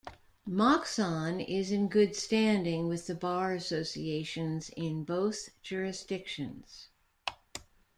Moxon 0.47 1.39
is 1.39 1.71
in 1.71 1.87
good 1.87 2.15
standing 2.15 2.87
with 2.87 3.05
the 3.05 3.13
bar 3.13 3.53
associations 3.53 4.69
in 4.75 5.03
both 5.03 5.49
jurisdictions. 5.61 6.87